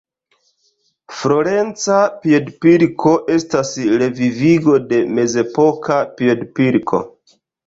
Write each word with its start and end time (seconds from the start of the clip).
Florenca 1.17 1.97
piedpilko 2.23 3.11
estas 3.35 3.75
revivigo 4.05 4.79
de 4.89 5.03
mezepoka 5.21 6.01
piedpilko. 6.23 7.05